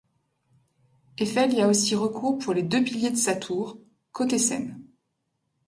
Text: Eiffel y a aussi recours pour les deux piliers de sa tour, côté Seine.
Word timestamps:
Eiffel 1.19 1.53
y 1.53 1.61
a 1.61 1.67
aussi 1.67 1.93
recours 1.93 2.39
pour 2.39 2.55
les 2.55 2.63
deux 2.63 2.83
piliers 2.83 3.11
de 3.11 3.15
sa 3.17 3.35
tour, 3.35 3.77
côté 4.11 4.39
Seine. 4.39 4.81